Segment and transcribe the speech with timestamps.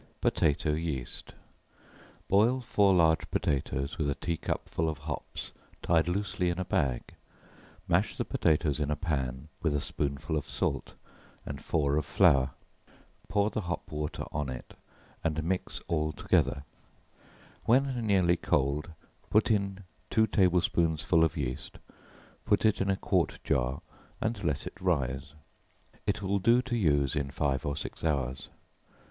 [0.19, 1.35] Potato Yeast.
[2.27, 5.51] Boil four large potatoes with a tea cupful of hops
[5.83, 7.13] tied loosely in a bag;
[7.87, 10.95] mash the potatoes in a pan, with a spoonful of salt,
[11.45, 12.49] and four of flour;
[13.27, 14.73] pour the hop water on it,
[15.23, 16.63] and mix all together;
[17.67, 18.89] when nearly cold,
[19.29, 21.77] put in two table spoonsful of yeast;
[22.43, 23.81] put it in a quart jar,
[24.19, 25.33] and let it rise;
[26.07, 28.49] it will do to use in five or six hours.